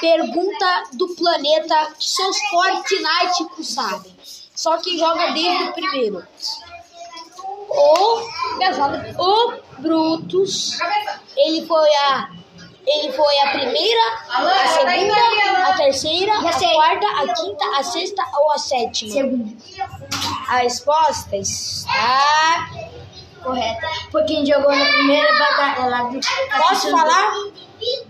pergunta 0.00 0.84
do 0.94 1.08
planeta 1.14 1.92
que 1.98 2.08
só 2.08 2.28
os 2.28 2.38
Fortnite 2.50 3.64
sabem. 3.64 4.16
Só 4.54 4.78
quem 4.78 4.98
joga 4.98 5.32
desde 5.32 5.64
o 5.64 5.72
primeiro. 5.72 6.26
O, 7.68 8.20
o 9.18 9.52
Brutus, 9.78 10.78
ele 11.36 11.66
foi 11.66 11.94
a 11.94 12.30
ele 12.84 13.12
foi 13.12 13.38
a 13.38 13.50
primeira, 13.50 14.00
a 14.28 14.66
segunda, 14.66 15.68
a 15.68 15.76
terceira, 15.76 16.32
a 16.32 16.42
quarta, 16.42 17.06
a 17.06 17.34
quinta, 17.34 17.64
a 17.78 17.82
sexta 17.82 18.24
ou 18.40 18.52
a 18.52 18.58
sétima? 18.58 19.12
Segunda. 19.12 19.56
A 20.48 20.56
resposta 20.58 21.36
está. 21.36 22.68
Correta. 23.42 23.86
Porque 24.10 24.32
a 24.32 24.36
gente 24.36 24.48
jogou 24.50 24.74
na 24.74 24.84
primeira 24.84 25.38
batalha 25.38 25.86
lá 25.86 26.02
do. 26.04 26.20
Posso 26.68 26.90
falar? 26.90 27.32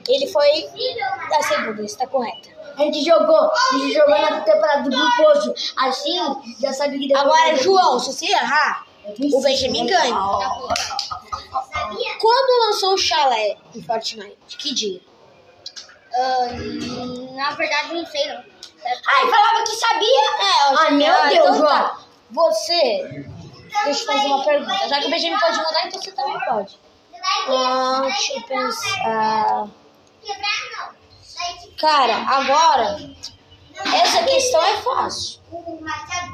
Ele 0.08 0.26
foi 0.26 0.68
a 1.34 1.42
segunda, 1.42 1.82
está 1.82 2.06
correta. 2.06 2.50
A 2.76 2.82
gente 2.82 3.04
jogou, 3.04 3.36
a 3.36 3.78
gente 3.78 3.92
jogou 3.94 4.18
na 4.18 4.40
temporada 4.40 4.82
do 4.82 4.90
Gruposo. 4.90 5.54
Assim, 5.76 6.18
já 6.60 6.72
sabe 6.72 6.98
que 6.98 7.08
depois. 7.08 7.24
Agora, 7.26 7.56
João, 7.56 7.98
se 7.98 8.12
você 8.12 8.26
errar, 8.26 8.86
o 9.06 9.40
Benjamin 9.42 9.86
ganha. 9.86 10.14
Quando 12.20 12.66
lançou 12.66 12.94
o 12.94 12.98
chalé 12.98 13.56
em 13.74 13.82
Fortnite? 13.82 14.56
Que 14.58 14.74
dia? 14.74 15.00
na 17.34 17.50
verdade, 17.52 17.94
não 17.94 18.04
sei 18.06 18.26
não. 18.28 18.42
Ai, 18.84 19.30
falava 19.30 19.64
que 19.64 19.76
sabia. 19.76 20.08
É, 20.40 20.72
eu 20.72 20.78
Ah, 20.78 20.90
meu 20.90 21.14
Deus, 21.14 21.32
então 21.32 21.54
João. 21.54 21.68
tá. 21.68 21.98
Você. 22.30 23.26
Deixa 23.84 24.02
eu 24.02 24.06
fazer 24.06 24.26
uma 24.26 24.44
pergunta. 24.44 24.88
Já 24.88 25.00
que 25.00 25.06
o 25.06 25.10
Benjamin 25.10 25.38
pode 25.38 25.56
mudar, 25.58 25.86
então 25.86 26.00
você 26.00 26.12
também 26.12 26.38
pode. 26.40 26.78
Ah, 27.48 28.00
deixa 28.04 28.34
eu 28.34 28.42
pensar. 28.42 29.68
Cara, 31.78 32.16
agora, 32.16 32.98
essa 33.94 34.22
questão 34.24 34.62
é 34.62 34.76
fácil. 34.78 35.40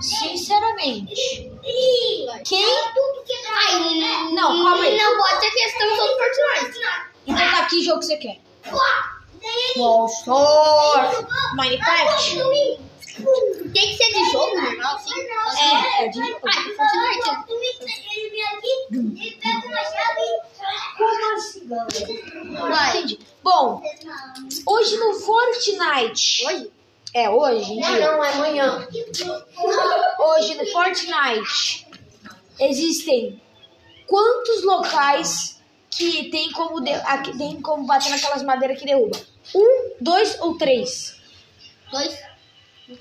Sinceramente. 0.01 1.51
Quem. 2.45 2.67
Não, 4.33 4.63
calma 4.63 4.85
aí. 4.85 4.97
Não 4.97 5.17
pode 5.17 5.41
ter 5.41 5.51
questão 5.51 5.97
só 5.97 6.07
do 6.07 6.17
Fortnite. 6.17 6.81
Então 7.27 7.51
tá 7.51 7.59
aqui 7.61 7.77
o 7.77 7.85
jogo 7.85 8.01
que 8.01 8.07
você 8.07 8.17
quer. 8.17 8.41
Monstro. 9.77 10.35
Minecraft? 11.55 12.39
Tem 13.73 13.97
que 13.97 13.99
normal, 13.99 14.05
assim? 14.05 14.08
É, 15.59 16.05
é 16.05 16.09
de. 16.09 16.21
Ah, 16.21 16.27
de 16.27 16.77
Fortnite. 16.77 17.49
Vai. 22.61 22.89
Entendi. 22.91 23.19
Bom, 23.43 23.83
hoje 24.67 24.97
no 24.97 25.15
Fortnite. 25.15 26.47
Hoje? 26.47 26.73
É, 27.15 27.29
hoje 27.31 27.73
em 27.73 27.81
dia. 27.81 28.13
Não, 28.13 28.25
é 28.25 28.33
amanhã. 28.33 28.89
Hoje 30.19 30.55
no 30.55 30.67
Fortnite 30.67 31.87
existem 32.61 33.41
quantos 34.07 34.65
locais 34.65 35.61
que 35.91 36.31
tem 36.31 36.53
como, 36.53 36.81
de, 36.81 36.93
aqui, 36.93 37.37
tem 37.37 37.61
como 37.61 37.87
bater 37.87 38.11
naquelas 38.11 38.43
madeiras 38.43 38.79
que 38.79 38.87
derruba? 38.87 39.19
Um, 39.55 39.91
dois 40.01 40.39
ou 40.41 40.57
três? 40.57 41.17
Dois. 41.91 42.28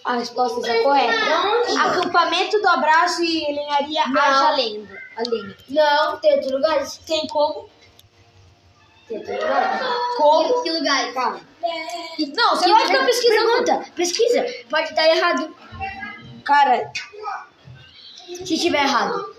A 0.04 0.14
resposta 0.16 0.60
está 0.60 0.84
correta. 0.84 1.82
Acampamento 1.82 2.60
do 2.62 2.68
abraço 2.68 3.24
e 3.24 3.40
lenharia 3.54 4.06
Não. 4.08 4.22
haja 4.22 4.52
lenda. 4.52 5.02
A 5.16 5.22
lenha. 5.30 5.58
Não, 5.70 6.18
tem 6.18 6.34
outro 6.36 6.56
lugar? 6.58 6.86
Tem 7.06 7.28
como? 7.28 7.70
Tem 9.08 9.18
outro 9.18 9.34
lugar? 9.34 9.80
Como? 10.18 10.64
Que 10.64 10.72
lugar? 10.72 11.14
Calma. 11.14 11.42
Não, 12.36 12.50
você 12.56 12.70
vai 12.70 12.86
ficar 12.88 13.06
pesquisando. 13.06 13.46
Pergunta, 13.46 13.92
pesquisa. 13.96 14.46
Pode 14.70 14.90
estar 14.90 15.08
errado. 15.08 15.56
Cara, 16.44 16.92
Se 18.46 18.58
tiver 18.58 18.84
errado. 18.84 19.34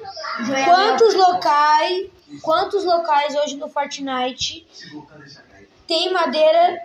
quantos 0.64 1.14
locais, 1.14 2.06
quantos 2.42 2.84
locais 2.84 3.34
hoje 3.36 3.56
no 3.56 3.68
Fortnite 3.68 4.66
tem 5.86 6.12
madeira 6.12 6.82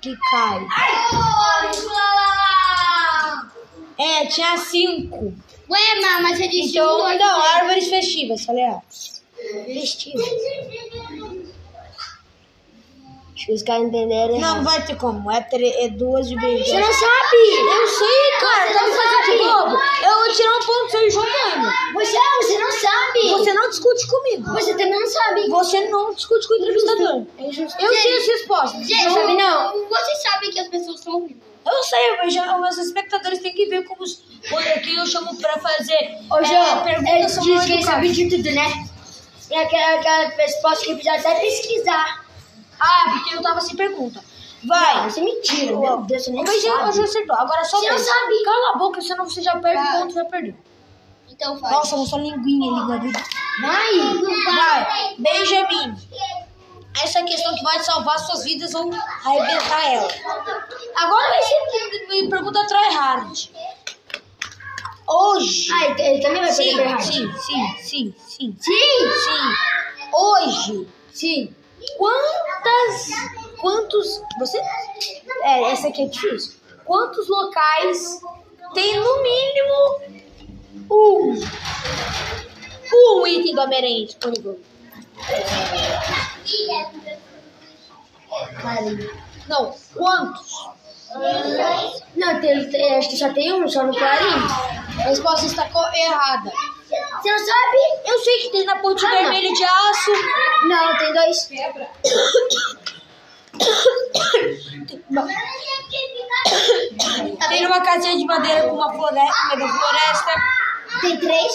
que 0.00 0.16
cai. 0.30 0.66
É, 3.98 4.26
tinha 4.26 4.56
cinco. 4.58 5.34
Ué, 5.68 6.00
mas 6.22 6.38
você 6.38 6.48
disse. 6.48 6.78
Então, 6.78 7.42
árvores 7.56 7.88
festivas, 7.88 8.44
falei, 8.44 8.64
ó. 8.64 8.80
Festivas. 9.64 10.24
Os 13.48 13.62
caras 13.62 13.84
entenderam 13.84 14.34
Não, 14.34 14.40
não 14.40 14.48
errado. 14.48 14.64
vai 14.64 14.82
ter 14.86 14.96
como. 14.96 15.30
É, 15.30 15.40
tre- 15.40 15.74
é 15.78 15.88
duas 15.88 16.28
de 16.28 16.36
beijo. 16.36 16.64
Você 16.64 16.78
não 16.78 16.92
sabe! 16.92 17.36
Eu 17.80 17.88
sei, 17.88 18.30
cara. 18.40 18.74
Tá 18.74 18.86
me 18.86 18.92
fazendo 18.94 19.24
de 19.24 19.38
bobo. 19.44 19.82
Eu 20.06 20.14
vou 20.18 20.32
tirar 20.34 20.50
um 20.56 20.66
ponto 20.66 20.90
seu 20.90 21.10
jogando. 21.10 21.72
Você, 21.94 22.18
você 22.42 22.58
não 22.58 22.72
sabe! 22.72 23.28
Você 23.30 23.52
não 23.54 23.70
discute 23.70 24.06
comigo. 24.06 24.52
Você 24.52 24.70
também 24.72 25.00
não 25.00 25.06
sabe! 25.06 25.48
Você 25.48 25.88
não 25.88 26.12
discute 26.14 26.46
com 26.46 26.54
o 26.54 26.56
entrevistador. 26.58 27.26
Eu 27.38 27.94
sei 27.94 28.18
as 28.18 28.26
respostas. 28.26 28.86
Gente, 28.86 29.04
Não 29.04 29.14
sabe 29.14 29.34
não? 29.34 29.88
Você 29.88 30.14
sabe 30.16 30.50
que 30.52 30.60
as 30.60 30.68
pessoas 30.68 30.98
estão 30.98 31.14
ouvindo. 31.14 31.40
Eu 31.66 31.82
sei, 31.82 32.16
mas 32.18 32.32
já, 32.32 32.54
os 32.54 32.60
meus 32.62 32.78
espectadores 32.78 33.40
têm 33.40 33.52
que 33.52 33.66
ver 33.66 33.84
como 33.84 34.02
os, 34.02 34.22
que 34.82 34.96
eu 34.96 35.06
chamo 35.06 35.36
pra 35.38 35.58
fazer 35.58 36.16
Ô, 36.30 36.36
é, 36.38 36.44
João, 36.44 36.82
perguntas 36.82 37.14
ele 37.14 37.28
sobre 37.28 37.66
que 37.66 37.72
educar. 37.74 37.92
sabe 37.92 38.08
de 38.10 38.28
tudo, 38.30 38.50
né? 38.52 38.84
E 39.50 39.54
aquela, 39.54 39.94
aquela 40.00 40.28
resposta 40.28 40.84
que 40.86 40.94
precisa 40.94 41.14
até 41.28 41.40
pesquisar. 41.40 42.24
Ah, 42.80 43.04
porque 43.12 43.34
eu 43.34 43.42
tava 43.42 43.60
sem 43.60 43.76
pergunta. 43.76 44.22
Vai. 44.64 45.06
Isso 45.08 45.20
é 45.20 45.22
mentira, 45.22 45.76
meu 45.78 45.98
Deus, 46.02 46.24
você 46.24 46.30
nem 46.30 46.42
Mas 46.44 46.62
sabe. 46.62 46.96
já 46.96 47.04
acertou. 47.04 47.36
Agora 47.36 47.64
só 47.64 47.78
Você 47.78 47.90
não 47.90 47.98
sabe. 47.98 48.42
Cala 48.44 48.74
a 48.74 48.78
boca, 48.78 49.00
senão 49.00 49.28
você 49.28 49.40
já 49.42 49.56
perde 49.58 49.82
Vai. 49.82 50.00
ponto 50.00 50.10
e 50.10 50.14
vai 50.14 50.24
perder. 50.24 50.56
Então 51.30 51.58
faz. 51.58 51.72
Nossa, 51.72 51.96
mostrou 51.96 52.20
linguinha 52.22 52.72
ali, 52.72 52.88
Gabi. 52.88 53.12
Vai! 53.60 54.54
Vai, 54.54 55.14
Benjamin. 55.18 55.96
Essa 57.02 57.20
é 57.20 57.22
a 57.22 57.24
questão 57.26 57.54
que 57.54 57.62
vai 57.62 57.78
salvar 57.80 58.18
suas 58.18 58.42
vidas 58.44 58.74
ou 58.74 58.90
arrebentar 59.24 59.92
ela. 59.92 60.08
Agora 60.96 61.28
vai 61.30 61.42
ser 61.42 62.28
pergunta 62.28 62.66
tryhard. 62.66 63.50
Hoje. 65.06 65.72
Ah, 65.72 65.84
ele 65.98 66.20
também 66.20 66.40
vai 66.42 66.52
Sim, 66.52 66.78
errar. 66.78 67.00
sim, 67.00 67.32
sim, 67.32 67.76
sim, 67.78 68.14
sim. 68.26 68.56
Sim! 68.60 69.10
Sim. 69.24 69.54
Hoje. 70.12 70.88
Sim! 71.12 71.54
Quantas. 71.96 73.08
Quantos. 73.60 74.22
Você. 74.38 74.58
É, 75.42 75.72
essa 75.72 75.88
aqui 75.88 76.02
é 76.02 76.06
difícil. 76.06 76.54
Quantos 76.84 77.28
locais 77.28 78.20
tem 78.74 78.98
no 78.98 79.22
mínimo 79.22 80.00
um. 80.90 81.40
Um 82.90 83.26
item 83.26 83.54
do 83.54 83.60
Homem-Aranha? 83.60 84.08
Não, 89.48 89.74
quantos? 89.94 90.68
Não, 92.16 92.40
tem, 92.40 92.96
acho 92.96 93.08
que 93.08 93.16
só 93.16 93.32
tem 93.32 93.52
um, 93.52 93.68
só 93.68 93.84
no 93.84 93.96
Clarim. 93.96 94.26
A 94.98 95.04
resposta 95.04 95.46
está 95.46 95.68
errada. 95.94 96.52
Você 97.16 97.30
não 97.30 97.38
sabe? 97.38 97.78
Eu 98.06 98.18
sei 98.20 98.38
que 98.38 98.50
tem 98.50 98.64
na 98.64 98.76
ponte 98.76 99.04
Ah, 99.04 99.08
não. 99.08 99.16
vermelha 99.18 99.52
de 99.52 99.64
aço. 99.64 100.12
Não, 100.68 100.98
tem 100.98 101.12
dois. 101.14 101.48
Tem 107.48 107.62
numa 107.62 107.80
casinha 107.80 108.16
de 108.16 108.24
madeira 108.24 108.62
com 108.68 108.74
uma 108.76 108.92
floresta, 108.92 109.56
floresta. 109.56 110.32
Tem 111.00 111.16
três. 111.18 111.52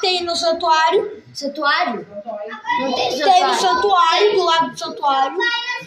Tem 0.00 0.22
no 0.24 0.36
santuário. 0.36 1.22
Santuário? 1.32 2.06
Não 2.80 2.92
tem 2.92 3.08
Tem 3.10 3.18
santuário. 3.18 3.46
no 3.48 3.54
santuário, 3.54 4.32
do 4.34 4.44
lado 4.44 4.70
do 4.70 4.78
santuário. 4.78 5.38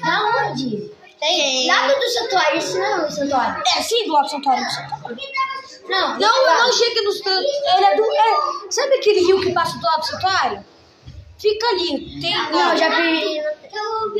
Da 0.03 0.45
onde? 0.49 0.91
Tem. 1.19 1.67
Lado 1.67 1.95
do 1.95 2.09
santuário, 2.09 2.57
isso 2.59 2.77
não 2.77 2.85
é 2.85 3.05
o 3.05 3.11
santuário. 3.11 3.63
É, 3.77 3.81
sim, 3.81 4.05
do 4.05 4.13
lado 4.13 4.23
do 4.25 4.29
santuário. 4.29 4.65
do 4.65 4.71
santuário. 4.71 5.17
Não, 5.87 6.19
Não, 6.19 6.45
não 6.45 6.73
chega 6.73 7.01
no 7.01 7.11
santuário. 7.11 7.43
Ele 7.43 7.85
é 7.85 7.95
do. 7.95 8.03
É, 8.03 8.71
sabe 8.71 8.95
aquele 8.95 9.21
rio 9.21 9.41
que 9.41 9.53
passa 9.53 9.77
do 9.77 9.83
lado 9.83 9.99
do 9.99 10.05
santuário? 10.05 10.65
Fica 11.39 11.67
ali. 11.67 12.19
Tem 12.19 12.35
lá. 12.35 12.49
Não, 12.49 12.77
já 12.77 12.89
perdi. 12.89 13.41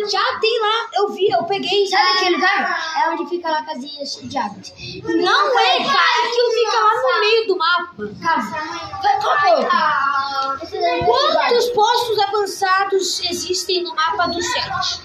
Já 0.10 0.40
tem 0.40 0.62
lá. 0.62 0.90
Eu 0.94 1.10
vi, 1.10 1.30
eu 1.30 1.44
peguei. 1.46 1.88
Sabe 1.88 2.10
aquele 2.12 2.36
lugar? 2.36 2.96
É 3.04 3.10
onde 3.10 3.28
fica 3.28 3.50
lá 3.50 3.60
a 3.60 3.66
casinha 3.66 4.06
de 4.06 4.38
árvores. 4.38 4.74
Não 5.04 5.60
é, 5.60 5.78
cara. 5.78 6.28
Aquilo 6.28 6.52
fica 6.54 6.80
lá 6.80 6.94
no 6.94 7.20
meio 7.20 7.48
do 7.48 7.58
mapa. 7.58 7.96
Calma. 8.22 9.02
Vai, 9.02 9.20
qual 9.20 9.38
que 9.40 9.48
é 9.48 10.82
daí 10.82 11.00
é. 11.00 11.06
Quantos 11.06 11.70
postos 11.70 12.20
avançados 12.20 13.20
existem 13.24 13.84
no 13.84 13.96
mapa 13.96 14.28
do 14.28 14.42
7? 14.42 15.02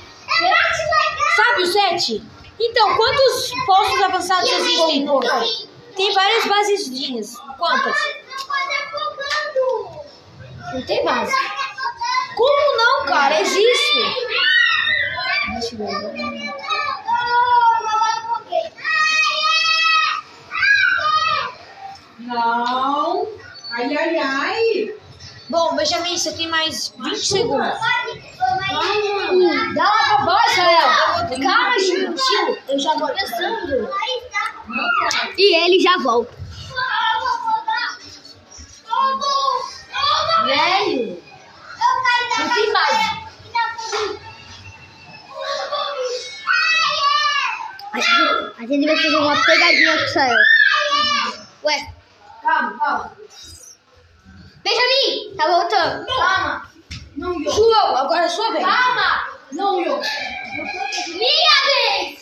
Sabe 1.37 1.63
o 1.63 1.67
7? 1.67 2.23
Então, 2.61 2.97
quantos 2.97 3.53
postos 3.65 4.03
avançados 4.03 4.53
existem 4.53 5.05
no 5.05 5.21
Tem 5.97 6.13
várias 6.15 6.47
basezinhas. 6.47 7.37
Quantas? 7.59 7.97
Não 10.73 10.83
tem 10.87 11.05
base. 11.05 11.33
Como 12.35 12.77
não, 12.77 13.07
cara? 13.07 13.41
Existe. 13.41 13.99
Deixa 15.53 15.75
eu 15.75 15.79
ver. 15.79 16.53
Não. 22.21 23.27
Ai, 23.71 23.97
ai, 23.97 24.19
ai. 24.19 24.95
Bom, 25.51 25.77
Benjamin, 25.77 26.17
você 26.17 26.33
tem 26.33 26.49
mais 26.49 26.95
20 26.99 27.27
segundos. 27.27 27.79
Dá 29.75 29.91
pra 29.91 30.19
baixo, 30.25 30.63
Léo. 30.63 31.43
Calma. 31.43 31.79
Chico, 31.79 32.59
eu 32.69 32.79
já 32.79 32.95
vou 32.95 33.09
pensando. 33.09 33.91
E 35.39 35.55
ele 35.57 35.83
já 35.83 35.97
volta. 35.99 36.37
Velho. 40.45 41.23
Não 42.39 42.55
tem 42.55 42.73
base. 42.73 43.23
A 47.93 48.01
gente, 48.01 48.53
a 48.59 48.67
gente 48.67 48.87
vai 48.87 48.97
fazer 48.97 49.17
uma 49.17 49.45
pegadinha 49.45 49.99
com 49.99 50.05
o 50.05 50.09
Sael. 50.09 50.39
Ué. 51.65 51.93
Calma, 52.43 52.79
calma. 52.79 53.13
Benjamin, 54.65 55.37
tá 55.37 55.47
voltando. 55.47 56.07
Calma. 56.07 56.71
Não. 57.17 57.43
João, 57.45 57.97
agora 57.97 58.25
é 58.25 58.29
sua 58.29 58.51
vez. 58.53 58.65
Calma. 58.65 59.29
Não, 59.53 59.81
Yo. 59.81 60.01
Minha 61.09 62.01
vez. 62.01 62.22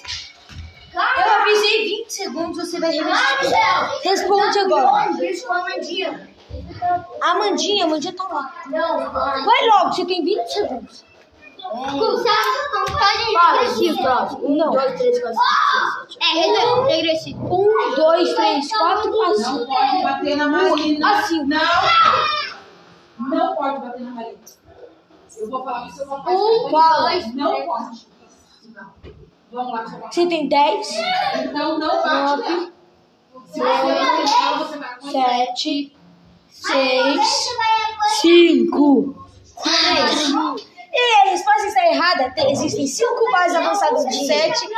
Eu 0.93 1.33
avisei 1.41 1.85
20 1.85 2.11
segundos, 2.13 2.59
você 2.71 2.81
vai 2.81 2.91
responder. 2.91 3.49
Céu. 3.49 4.01
Responde 4.03 4.59
agora. 4.59 5.13
Beijo 5.13 5.47
com 5.47 5.53
a 5.53 5.59
Amandinha. 5.59 6.31
A 7.23 7.31
Amandinha, 7.31 7.85
a 7.85 7.87
Amandinha 7.87 8.13
tá 8.15 8.25
lá. 8.25 8.53
Não, 8.67 9.13
Vai 9.13 9.67
logo, 9.69 9.93
você 9.93 10.05
tem 10.05 10.25
20 10.25 10.49
segundos. 10.49 11.05
Fala, 13.33 13.75
Chico. 13.77 14.45
Um, 14.45 14.57
Não. 14.57 14.73
dois, 14.73 14.99
três, 14.99 15.21
quatro, 15.21 15.37
cinco, 15.39 15.63
seis, 16.09 16.19
sete. 16.19 16.19
É, 16.21 16.93
regressivo. 16.97 17.55
Um, 17.55 17.95
dois, 17.95 18.35
três, 18.35 18.77
quatro, 18.77 19.11
Não 19.11 19.31
assim. 19.31 19.67
pode 19.67 20.03
bater 20.03 20.37
na 20.37 20.49
Marina. 20.49 21.19
Assim. 21.19 21.45
Não. 21.45 21.61
Não 23.19 23.55
pode 23.55 23.79
bater 23.81 24.01
na 24.01 24.11
Marina. 24.11 24.39
Eu 25.39 25.49
vou 25.49 25.65
falar 25.65 25.83
pro 25.87 25.93
seu 25.97 26.07
papai. 26.07 26.35
Um, 26.35 26.71
dois, 26.71 27.35
Não 27.35 27.67
pode. 27.67 28.09
Não. 28.75 28.93
Vamos 29.53 29.73
lá. 29.73 29.85
Você 30.11 30.27
tem 30.27 30.49
10, 30.49 30.89
Então 31.45 31.79
não 31.79 32.03
bate. 32.03 32.73
Se 33.53 33.59
você 33.59 33.63
não 33.63 34.59
você 34.59 34.79
vai 34.79 34.93
apanhar. 34.95 35.47
7, 35.49 35.97
6, 36.51 37.21
5, 38.21 39.27
4. 39.55 40.71
E 40.93 41.15
a 41.27 41.31
resposta 41.31 41.67
está 41.67 41.87
errada. 41.87 42.31
Tem- 42.31 42.51
Existem 42.53 42.87
5 42.87 43.31
bases 43.31 43.57
avançadas 43.57 44.07
de 44.07 44.27
7. 44.27 44.69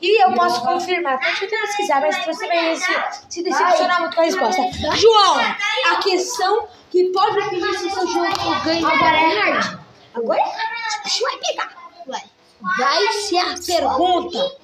E 0.00 0.22
eu 0.24 0.32
posso 0.34 0.62
confirmar. 0.62 1.18
Pode 1.18 1.44
até 1.44 1.60
pesquisar, 1.62 2.00
mas 2.00 2.24
você 2.24 2.46
vai 2.46 2.76
se, 2.76 2.92
se 3.28 3.42
decepcionar 3.42 4.00
muito 4.00 4.14
com 4.14 4.20
a 4.20 4.24
resposta. 4.24 4.62
João, 4.96 5.36
a 5.92 5.96
questão 5.96 6.68
que 6.90 7.04
pode 7.12 7.34
definir 7.34 7.78
se 7.78 7.90
seu 7.90 8.06
jogo 8.06 8.26
ganha. 8.64 8.86
Agora 8.86 9.16
é 9.16 9.38
hard. 9.40 9.78
Agora 10.14 10.40
é 10.40 10.44
hard. 10.44 11.02
Bicho 11.04 11.22
vai 11.24 11.36
pegar. 11.38 11.77
Vai. 12.60 13.12
Ser 13.12 13.38
a 13.38 13.54
pergunta. 13.54 14.56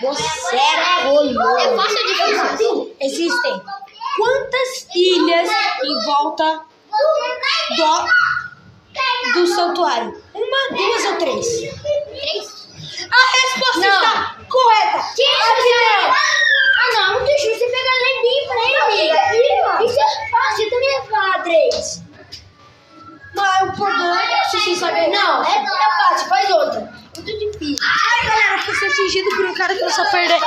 Você 0.00 0.56
é 0.56 1.02
rolou. 1.02 1.58
É 1.58 1.76
fácil 1.76 1.98
ou 1.98 2.06
difícil? 2.06 2.96
Existem 3.00 3.62
quantas 4.16 4.86
ilhas 4.94 5.50
em 5.84 6.04
volta 6.04 6.62
do, 7.76 9.40
do 9.40 9.46
santuário? 9.46 10.22
Uma, 10.34 10.76
duas 10.76 11.04
ou 11.04 11.16
três? 11.16 11.46
Três. 11.46 12.60
A 13.10 13.32
resposta 13.36 13.80
Não. 13.80 13.96
está 13.96 14.36
correta. 14.48 15.12
Quem 15.16 15.26
Ah, 16.06 16.94
não, 16.94 17.14
não 17.14 17.24
deixa 17.24 17.46
você 17.54 17.66
pegar 17.66 17.96
lembrinho 18.02 18.46
pra 18.48 18.60
ele. 18.94 19.86
Isso 19.86 20.00
é 20.00 20.30
fácil, 20.30 20.70
também 20.70 20.92
ia 20.92 21.02
falar 21.02 21.42
três. 21.42 22.02
Mas 23.34 23.62
o 23.68 23.72
problema 23.72 24.22
é 24.22 24.44
se 24.44 24.60
você 24.60 24.76
saber. 24.76 25.08
Não, 25.08 25.44
é, 25.44 25.58
é 25.58 26.08
fácil, 26.08 26.28
faz 26.28 26.50
outra. 26.50 26.99
Muito 27.16 27.38
difícil. 27.38 27.76
Ai, 27.82 28.28
galera, 28.28 28.62
que 28.62 28.74
você 28.74 28.86
atingido 28.86 29.30
por 29.30 29.46
um 29.46 29.54
cara 29.54 29.74
que 29.74 29.82
não 29.82 29.90
sabe 29.90 30.10
perder 30.10 30.40